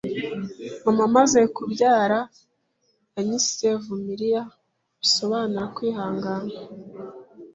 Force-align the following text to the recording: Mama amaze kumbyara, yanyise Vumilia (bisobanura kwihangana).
Mama 0.83 1.01
amaze 1.09 1.39
kumbyara, 1.55 2.19
yanyise 3.15 3.67
Vumilia 3.83 4.41
(bisobanura 4.99 5.65
kwihangana). 5.75 6.55